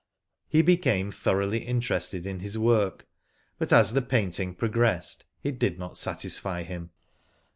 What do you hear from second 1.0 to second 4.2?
th3roughly interested in his work, but as the